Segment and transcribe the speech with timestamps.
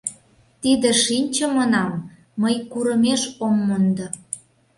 [0.61, 1.93] Тиде шинчымынам
[2.41, 4.07] мый курымеш ом мондо.